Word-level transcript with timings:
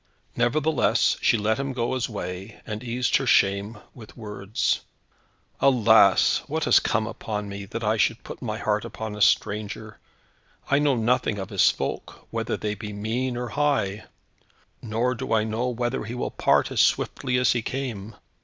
Nevertheless, 0.35 1.15
she 1.21 1.37
let 1.37 1.59
him 1.59 1.73
go 1.73 1.93
his 1.93 2.09
way, 2.09 2.59
and 2.65 2.83
eased 2.83 3.17
her 3.17 3.27
shame 3.27 3.77
with 3.93 4.17
words. 4.17 4.81
"Alas, 5.59 6.41
what 6.47 6.63
has 6.63 6.79
come 6.79 7.05
upon 7.05 7.47
me, 7.47 7.65
that 7.65 7.83
I 7.83 7.97
should 7.97 8.23
put 8.23 8.41
my 8.41 8.57
heart 8.57 8.83
upon 8.83 9.15
a 9.15 9.21
stranger. 9.21 9.99
I 10.71 10.79
know 10.79 10.95
nothing 10.95 11.37
of 11.37 11.51
his 11.51 11.69
folk, 11.69 12.25
whether 12.31 12.57
they 12.57 12.73
be 12.73 12.91
mean 12.93 13.37
or 13.37 13.49
high; 13.49 14.05
nor 14.81 15.13
do 15.13 15.33
I 15.33 15.43
know 15.43 15.67
whether 15.67 16.03
he 16.05 16.15
will 16.15 16.31
part 16.31 16.71
as 16.71 16.81
swiftly 16.81 17.37
as 17.37 17.51
he 17.51 17.61
came. 17.61 18.15